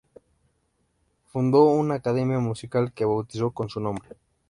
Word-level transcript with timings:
Fundó 1.27 1.65
una 1.65 1.93
academia 1.93 2.39
musical 2.39 2.91
que 2.91 3.05
bautizó 3.05 3.51
con 3.51 3.69
su 3.69 3.79
nombre. 3.79 4.09